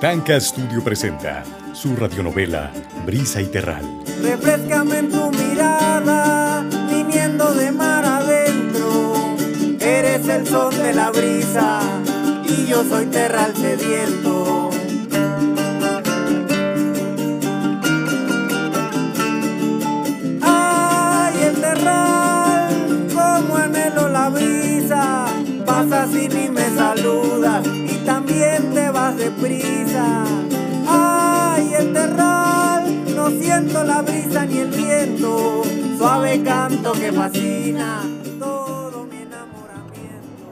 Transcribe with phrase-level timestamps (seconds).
[0.00, 2.72] Tanca Studio presenta su radionovela
[3.04, 3.84] Brisa y Terral.
[4.22, 9.36] Refrescame en tu mirada, viniendo de mar adentro.
[9.78, 11.80] Eres el son de la brisa
[12.44, 14.70] y yo soy terral sediento.
[20.40, 25.26] Ay, el terral, como anhelo la brisa.
[25.66, 27.69] Pasas y ni me saludas
[28.30, 30.24] también te vas deprisa.
[30.86, 35.62] Ay, el terral, no siento la brisa ni el viento.
[35.98, 38.02] Suave canto que fascina
[38.38, 40.48] todo mi enamoramiento.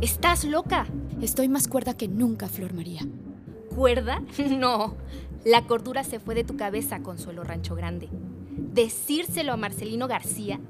[0.00, 0.86] ¿Estás loca?
[1.20, 3.02] Estoy más cuerda que nunca, Flor María.
[3.74, 4.22] ¿Cuerda?
[4.50, 4.96] No.
[5.44, 8.08] La cordura se fue de tu cabeza, Consuelo Rancho Grande.
[8.12, 10.60] Decírselo a Marcelino García.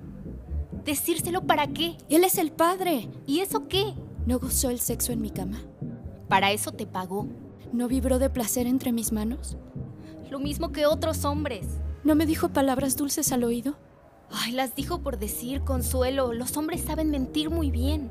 [0.84, 1.96] ¿Decírselo para qué?
[2.08, 3.08] Él es el padre.
[3.26, 3.94] ¿Y eso qué?
[4.26, 5.58] ¿No gozó el sexo en mi cama?
[6.28, 7.28] Para eso te pagó.
[7.72, 9.56] ¿No vibró de placer entre mis manos?
[10.30, 11.66] Lo mismo que otros hombres.
[12.04, 13.76] ¿No me dijo palabras dulces al oído?
[14.30, 16.32] Ay, las dijo por decir, Consuelo.
[16.32, 18.10] Los hombres saben mentir muy bien.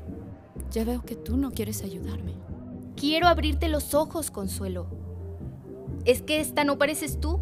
[0.70, 2.34] Ya veo que tú no quieres ayudarme.
[2.96, 4.86] Quiero abrirte los ojos, Consuelo.
[6.04, 7.40] ¿Es que esta no pareces tú?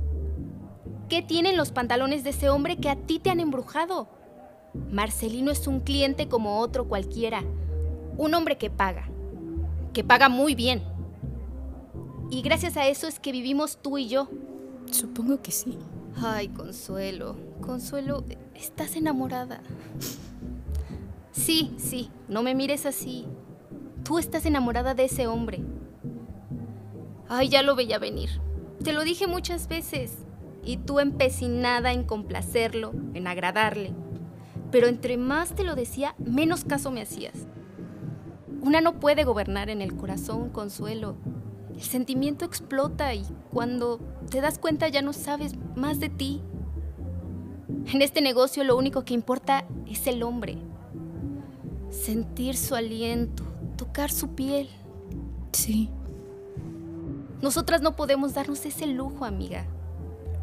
[1.09, 4.20] ¿Qué tienen los pantalones de ese hombre que a ti te han embrujado?
[4.75, 7.43] Marcelino es un cliente como otro cualquiera.
[8.17, 9.09] Un hombre que paga.
[9.93, 10.83] Que paga muy bien.
[12.31, 14.29] Y gracias a eso es que vivimos tú y yo.
[14.91, 15.79] Supongo que sí.
[16.17, 19.63] Ay, Consuelo, Consuelo, estás enamorada.
[21.33, 23.27] Sí, sí, no me mires así.
[24.05, 25.61] Tú estás enamorada de ese hombre.
[27.29, 28.31] Ay, ya lo veía venir.
[28.83, 30.13] Te lo dije muchas veces.
[30.65, 33.93] Y tú empecinada en complacerlo, en agradarle.
[34.71, 37.47] Pero entre más te lo decía, menos caso me hacías.
[38.63, 41.17] Una no puede gobernar en el corazón, Consuelo.
[41.75, 43.99] El sentimiento explota y cuando
[44.31, 46.43] te das cuenta ya no sabes más de ti.
[47.87, 50.59] En este negocio lo único que importa es el hombre.
[51.89, 53.43] Sentir su aliento,
[53.77, 54.69] tocar su piel.
[55.53, 55.91] Sí.
[57.41, 59.65] Nosotras no podemos darnos ese lujo, amiga.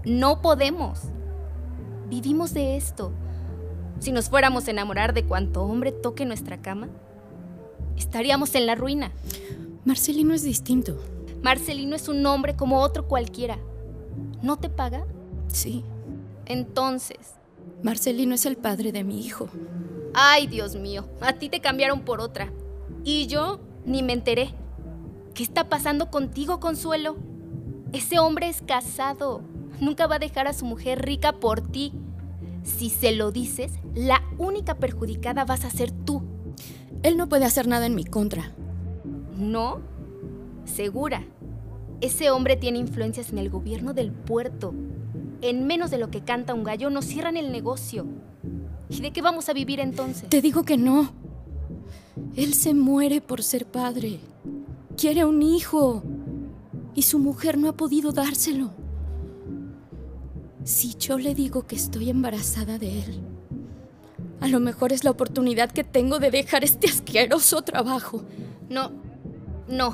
[0.03, 1.01] No podemos.
[2.09, 3.11] Vivimos de esto.
[3.99, 6.89] Si nos fuéramos a enamorar de cuanto hombre toque nuestra cama,
[7.97, 9.11] estaríamos en la ruina.
[9.85, 10.97] Marcelino es distinto.
[11.41, 13.57] Marcelino es un hombre como otro cualquiera.
[14.41, 15.05] ¿No te paga?
[15.47, 15.83] Sí.
[16.45, 17.17] Entonces,
[17.83, 19.49] Marcelino es el padre de mi hijo.
[20.13, 22.51] ay Dios mío, a ti te cambiaron por otra.
[23.03, 24.53] Y yo ni me enteré.
[25.33, 27.17] ¿Qué está pasando contigo, Consuelo?
[27.93, 29.41] Ese hombre es casado.
[29.79, 31.93] Nunca va a dejar a su mujer rica por ti.
[32.67, 36.21] Si se lo dices, la única perjudicada vas a ser tú.
[37.01, 38.51] Él no puede hacer nada en mi contra.
[39.37, 39.79] ¿No?
[40.65, 41.23] Segura.
[42.01, 44.73] Ese hombre tiene influencias en el gobierno del puerto.
[45.41, 48.05] En menos de lo que canta un gallo nos cierran el negocio.
[48.89, 50.29] ¿Y de qué vamos a vivir entonces?
[50.29, 51.11] Te digo que no.
[52.35, 54.19] Él se muere por ser padre.
[54.97, 56.03] Quiere un hijo.
[56.93, 58.71] Y su mujer no ha podido dárselo.
[60.67, 63.21] Si yo le digo que estoy embarazada de él,
[64.41, 68.25] a lo mejor es la oportunidad que tengo de dejar este asqueroso trabajo.
[68.67, 68.91] No,
[69.69, 69.93] no.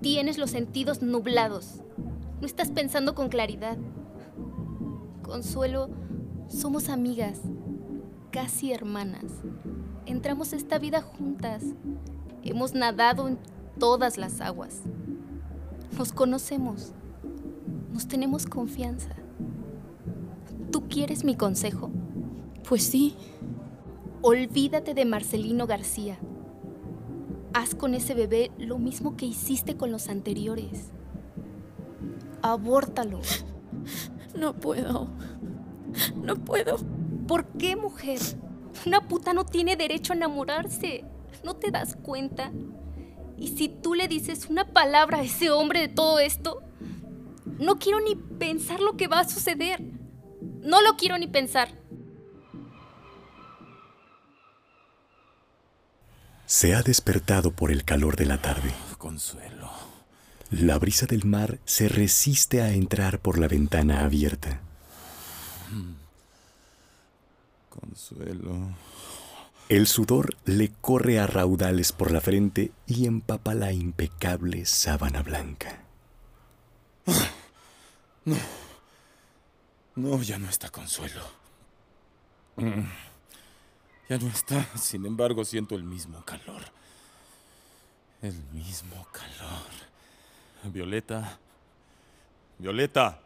[0.00, 1.82] Tienes los sentidos nublados.
[2.40, 3.76] No estás pensando con claridad.
[5.22, 5.90] Consuelo,
[6.48, 7.38] somos amigas,
[8.30, 9.26] casi hermanas.
[10.06, 11.62] Entramos esta vida juntas.
[12.42, 13.38] Hemos nadado en
[13.78, 14.80] todas las aguas.
[15.98, 16.92] Nos conocemos.
[17.92, 19.17] Nos tenemos confianza.
[20.70, 21.90] ¿Tú quieres mi consejo?
[22.68, 23.16] Pues sí,
[24.20, 26.18] Olvídate de Marcelino García.
[27.54, 30.90] Haz con ese bebé lo mismo que hiciste con los anteriores.
[32.42, 33.20] Abórtalo.
[34.36, 35.08] no puedo.
[36.16, 36.78] No puedo.
[37.28, 38.18] ¿Por qué, mujer?
[38.86, 41.04] Una puta no tiene derecho a enamorarse.
[41.44, 42.50] ¿No te das cuenta?
[43.36, 46.60] Y si tú le dices una palabra a ese hombre de todo esto,
[47.60, 49.80] no quiero ni pensar lo que va a suceder.
[50.62, 51.68] No lo quiero ni pensar.
[56.46, 58.72] Se ha despertado por el calor de la tarde.
[58.96, 59.70] Consuelo.
[60.50, 64.60] La brisa del mar se resiste a entrar por la ventana abierta.
[67.68, 68.74] Consuelo.
[69.68, 75.82] El sudor le corre a raudales por la frente y empapa la impecable sábana blanca.
[78.24, 78.36] No,
[80.22, 81.22] ya no está Consuelo.
[82.56, 82.88] Mm.
[84.08, 86.62] Ya no está, sin embargo siento el mismo calor.
[88.22, 89.66] El mismo calor.
[90.64, 91.38] Violeta.
[92.58, 93.20] Violeta.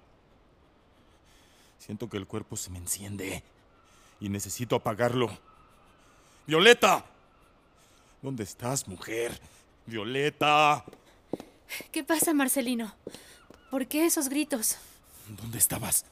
[1.79, 3.43] Siento que el cuerpo se me enciende
[4.21, 5.31] y necesito apagarlo.
[6.47, 7.05] Violeta.
[8.21, 9.41] ¿Dónde estás, mujer?
[9.87, 10.85] Violeta.
[11.91, 12.95] ¿Qué pasa, Marcelino?
[13.71, 14.77] ¿Por qué esos gritos?
[15.29, 16.05] ¿Dónde estabas?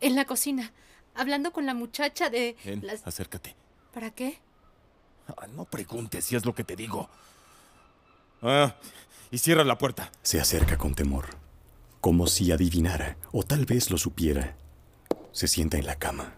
[0.00, 0.72] En la cocina,
[1.14, 3.06] hablando con la muchacha de Ven, las...
[3.06, 3.56] acércate.
[3.92, 4.38] ¿Para qué?
[5.28, 7.08] Ah, no preguntes si es lo que te digo.
[8.42, 8.76] Ah,
[9.30, 10.12] y cierra la puerta.
[10.22, 11.36] Se acerca con temor,
[12.00, 14.54] como si adivinara, o tal vez lo supiera.
[15.32, 16.34] Se sienta en la cama.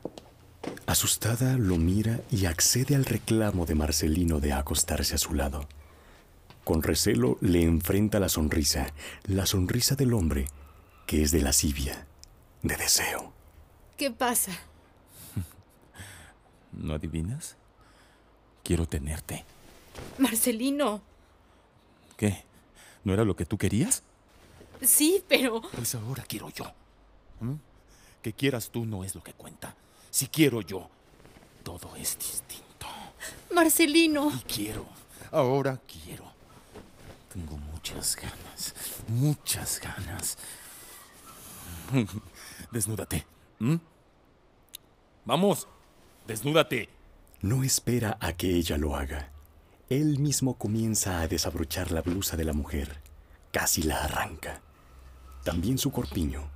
[0.86, 5.68] Asustada, lo mira y accede al reclamo de Marcelino de acostarse a su lado.
[6.64, 8.92] Con recelo le enfrenta la sonrisa,
[9.24, 10.46] la sonrisa del hombre,
[11.06, 12.06] que es de lascivia,
[12.62, 13.32] de deseo.
[13.98, 14.52] ¿Qué pasa?
[16.72, 17.56] ¿No adivinas?
[18.62, 19.44] Quiero tenerte.
[20.18, 21.02] Marcelino.
[22.16, 22.44] ¿Qué?
[23.02, 24.04] ¿No era lo que tú querías?
[24.82, 25.62] Sí, pero...
[25.62, 26.66] Pues ahora quiero yo.
[27.40, 27.54] ¿Mm?
[28.22, 29.74] Que quieras tú no es lo que cuenta.
[30.10, 30.88] Si quiero yo,
[31.64, 32.86] todo es distinto.
[33.52, 34.30] Marcelino.
[34.30, 34.86] Y quiero,
[35.32, 36.24] ahora quiero.
[37.32, 38.74] Tengo muchas ganas,
[39.08, 40.38] muchas ganas.
[42.70, 43.37] Desnúdate.
[43.60, 43.80] ¿M?
[45.24, 45.68] Vamos,
[46.26, 46.88] desnúdate.
[47.40, 49.30] No espera a que ella lo haga.
[49.88, 53.00] Él mismo comienza a desabrochar la blusa de la mujer.
[53.52, 54.60] Casi la arranca.
[55.44, 56.50] También su corpiño.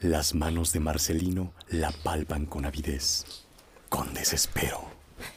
[0.00, 3.44] Las manos de Marcelino la palpan con avidez,
[3.88, 4.90] con desespero.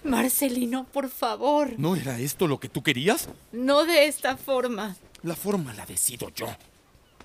[0.03, 1.73] Marcelino, por favor.
[1.77, 3.29] ¿No era esto lo que tú querías?
[3.51, 4.95] No de esta forma.
[5.21, 6.47] La forma la decido yo.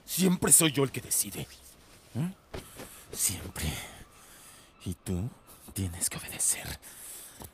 [0.05, 1.47] Siempre soy yo el que decide.
[2.15, 2.33] ¿Eh?
[3.13, 3.73] Siempre.
[4.85, 5.29] Y tú
[5.73, 6.79] tienes que obedecer.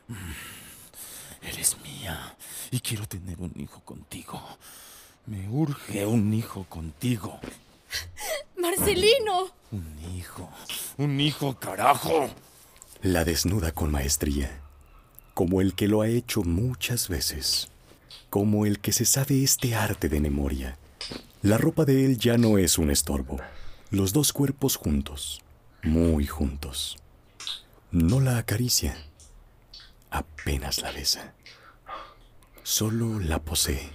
[0.09, 1.47] Mm.
[1.47, 2.37] Eres mía
[2.71, 4.43] y quiero tener un hijo contigo.
[5.27, 7.41] Me urge un hijo contigo.
[8.57, 9.51] Marcelino.
[9.73, 10.49] Un hijo.
[10.99, 12.31] Un hijo, carajo.
[13.03, 14.61] La desnuda con maestría,
[15.35, 17.69] como el que lo ha hecho muchas veces,
[18.31, 20.79] como el que se sabe este arte de memoria.
[21.43, 23.39] La ropa de él ya no es un estorbo.
[23.91, 25.43] Los dos cuerpos juntos,
[25.87, 26.97] muy juntos.
[27.93, 28.97] No la acaricia,
[30.11, 31.35] apenas la besa.
[32.65, 33.89] Solo la posee,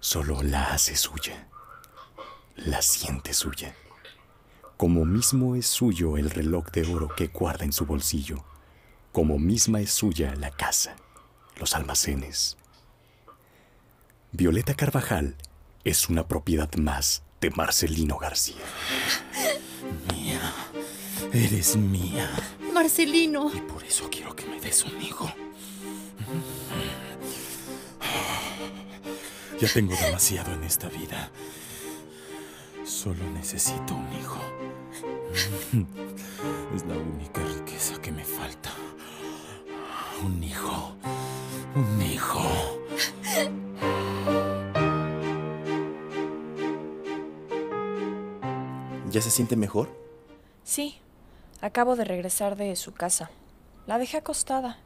[0.00, 1.48] solo la hace suya,
[2.56, 3.74] la siente suya.
[4.76, 8.44] Como mismo es suyo el reloj de oro que guarda en su bolsillo,
[9.12, 10.96] como misma es suya la casa,
[11.56, 12.58] los almacenes.
[14.32, 15.36] Violeta Carvajal
[15.84, 18.62] es una propiedad más de Marcelino García.
[20.12, 20.61] Mía.
[21.32, 22.30] Eres mía.
[22.74, 23.50] Marcelino.
[23.54, 25.32] Y por eso quiero que me des un hijo.
[29.58, 31.30] Ya tengo demasiado en esta vida.
[32.84, 34.38] Solo necesito un hijo.
[36.74, 38.70] Es la única riqueza que me falta.
[40.24, 40.94] Un hijo.
[41.74, 42.42] Un hijo.
[49.10, 49.88] ¿Ya se siente mejor?
[50.64, 50.98] Sí,
[51.62, 53.30] acabo de regresar de su casa.
[53.86, 54.78] La dejé acostada.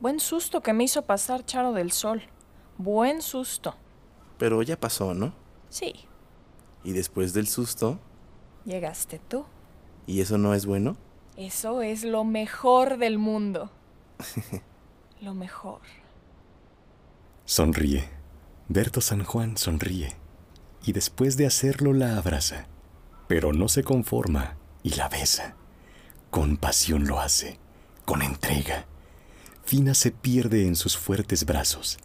[0.00, 2.22] Buen susto que me hizo pasar Charo del Sol.
[2.76, 3.74] Buen susto.
[4.36, 5.32] Pero ya pasó, ¿no?
[5.70, 6.06] Sí,
[6.84, 7.98] Y después del susto,
[8.64, 9.44] llegaste tú.
[10.06, 10.96] ¿y eso no es bueno?
[11.36, 13.70] Eso es lo mejor del mundo.
[15.20, 15.80] lo mejor.
[17.44, 18.08] Sonríe.
[18.68, 20.16] Berto San Juan sonríe.
[20.84, 22.66] Y después de hacerlo la abraza.
[23.26, 25.56] Pero no se conforma y la besa.
[26.30, 27.58] Con pasión lo hace,
[28.04, 28.86] con entrega.
[29.64, 31.98] Fina se pierde en sus fuertes brazos.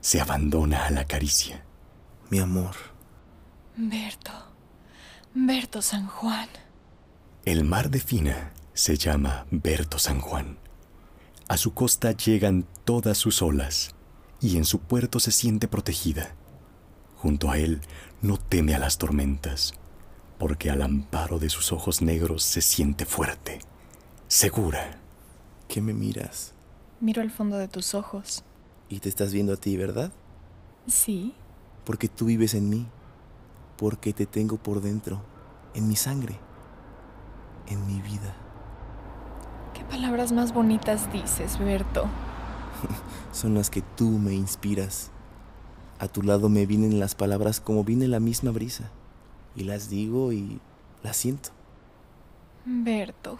[0.00, 1.64] Se abandona a la caricia.
[2.30, 2.76] Mi amor,
[3.76, 4.32] Berto.
[5.32, 6.48] Berto San Juan.
[7.46, 10.58] El mar de Fina se llama Berto San Juan.
[11.48, 13.94] A su costa llegan todas sus olas
[14.40, 16.34] y en su puerto se siente protegida.
[17.16, 17.80] Junto a él
[18.20, 19.72] no teme a las tormentas,
[20.38, 23.60] porque al amparo de sus ojos negros se siente fuerte,
[24.30, 24.96] segura.
[25.66, 26.54] ¿qué me miras?
[27.00, 28.44] Miro el fondo de tus ojos.
[28.88, 30.12] Y te estás viendo a ti, ¿verdad?
[30.86, 31.34] Sí.
[31.84, 32.86] Porque tú vives en mí.
[33.76, 35.20] Porque te tengo por dentro,
[35.74, 36.38] en mi sangre,
[37.66, 38.36] en mi vida.
[39.74, 42.06] ¿Qué palabras más bonitas dices, Berto?
[43.32, 45.10] Son las que tú me inspiras.
[45.98, 48.90] A tu lado me vienen las palabras como viene la misma brisa.
[49.56, 50.60] Y las digo y
[51.02, 51.50] las siento.
[52.64, 53.38] Berto.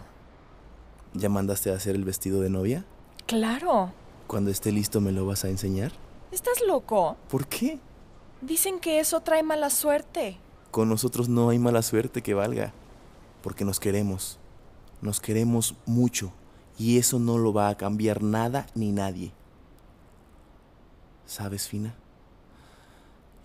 [1.13, 2.85] ¿Ya mandaste a hacer el vestido de novia?
[3.25, 3.91] Claro.
[4.27, 5.91] Cuando esté listo me lo vas a enseñar.
[6.31, 7.17] ¿Estás loco?
[7.29, 7.79] ¿Por qué?
[8.41, 10.37] Dicen que eso trae mala suerte.
[10.71, 12.73] Con nosotros no hay mala suerte que valga,
[13.43, 14.39] porque nos queremos.
[15.01, 16.31] Nos queremos mucho
[16.77, 19.33] y eso no lo va a cambiar nada ni nadie.
[21.25, 21.95] ¿Sabes, Fina?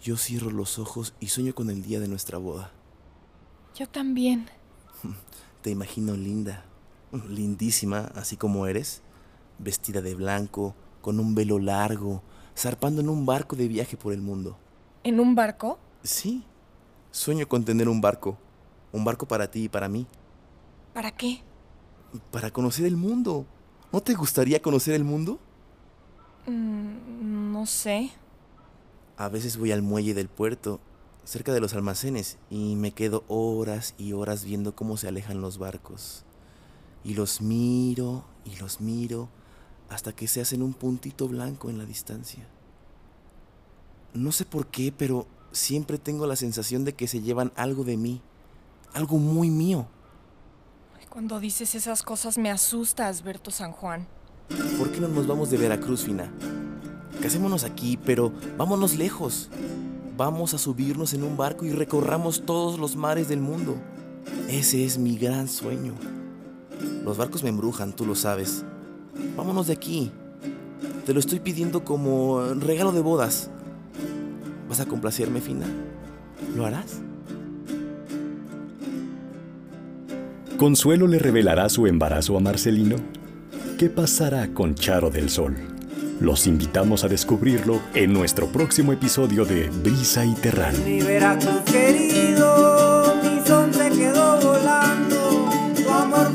[0.00, 2.70] Yo cierro los ojos y sueño con el día de nuestra boda.
[3.74, 4.48] Yo también.
[5.62, 6.64] Te imagino linda,
[7.28, 9.02] lindísima, así como eres,
[9.58, 12.22] vestida de blanco, con un velo largo,
[12.56, 14.58] zarpando en un barco de viaje por el mundo.
[15.04, 15.78] ¿En un barco?
[16.02, 16.44] Sí,
[17.10, 18.36] sueño con tener un barco,
[18.92, 20.06] un barco para ti y para mí.
[20.92, 21.42] ¿Para qué?
[22.30, 23.46] Para conocer el mundo.
[23.92, 25.38] ¿No te gustaría conocer el mundo?
[26.46, 28.10] Mm, no sé.
[29.16, 30.80] A veces voy al muelle del puerto,
[31.24, 35.56] cerca de los almacenes, y me quedo horas y horas viendo cómo se alejan los
[35.56, 36.25] barcos.
[37.06, 39.28] Y los miro y los miro
[39.88, 42.44] hasta que se hacen un puntito blanco en la distancia.
[44.12, 47.96] No sé por qué, pero siempre tengo la sensación de que se llevan algo de
[47.96, 48.20] mí,
[48.92, 49.86] algo muy mío.
[51.08, 54.08] Cuando dices esas cosas me asustas, Berto San Juan.
[54.76, 56.32] ¿Por qué no nos vamos de Veracruz, Fina?
[57.22, 59.48] Casémonos aquí, pero vámonos lejos.
[60.16, 63.76] Vamos a subirnos en un barco y recorramos todos los mares del mundo.
[64.48, 65.94] Ese es mi gran sueño.
[67.04, 68.64] Los barcos me embrujan, tú lo sabes.
[69.36, 70.10] Vámonos de aquí.
[71.04, 73.50] Te lo estoy pidiendo como regalo de bodas.
[74.68, 75.66] ¿Vas a complacerme, Fina?
[76.56, 77.00] ¿Lo harás?
[80.56, 82.96] ¿Consuelo le revelará su embarazo a Marcelino?
[83.78, 85.54] ¿Qué pasará con Charo del Sol?
[86.18, 90.74] Los invitamos a descubrirlo en nuestro próximo episodio de Brisa y Terral.
[90.82, 92.85] Mi Veracruz querido,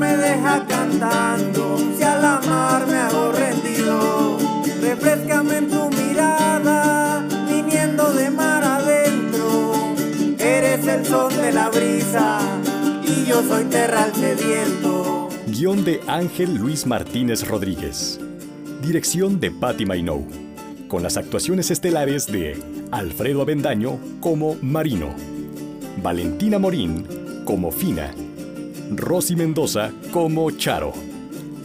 [0.01, 4.39] me deja cantando, si al amar me hago rendido,
[4.81, 9.93] refrescame en tu mirada, viniendo de mar adentro,
[10.39, 12.39] eres el son de la brisa,
[13.07, 15.29] y yo soy terral sediento.
[15.45, 18.19] Guión de Ángel Luis Martínez Rodríguez.
[18.81, 20.25] Dirección de Patti Mainou.
[20.87, 25.09] Con las actuaciones estelares de Alfredo Avendaño como Marino,
[26.01, 27.05] Valentina Morín
[27.45, 28.11] como Fina,
[28.93, 30.91] Rosy Mendoza como Charo,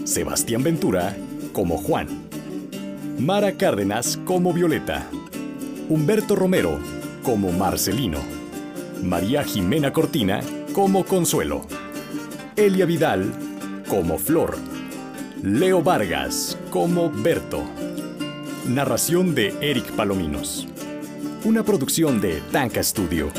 [0.04, 1.16] Sebastián Ventura
[1.52, 2.06] como Juan,
[3.18, 5.08] Mara Cárdenas como Violeta,
[5.88, 6.78] Humberto Romero
[7.24, 8.20] como Marcelino,
[9.02, 10.40] María Jimena Cortina
[10.72, 11.66] como Consuelo,
[12.54, 13.32] Elia Vidal
[13.88, 14.56] como Flor,
[15.42, 17.64] Leo Vargas como Berto.
[18.68, 20.66] Narración de Eric Palominos.
[21.44, 23.30] Una producción de Tanca Studio.